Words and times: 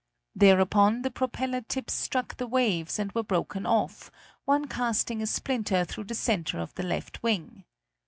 Thereupon 0.35 1.03
the 1.03 1.11
propeller 1.11 1.61
tips 1.61 1.93
struck 1.93 2.37
the 2.37 2.47
waves 2.47 2.97
and 2.97 3.11
were 3.11 3.21
broken 3.21 3.67
off, 3.67 4.09
one 4.45 4.65
casting 4.65 5.21
a 5.21 5.27
splinter 5.27 5.85
through 5.85 6.05
the 6.05 6.15
center 6.15 6.57
of 6.57 6.73
the 6.73 6.81
left 6.81 7.21
wing. 7.21 7.65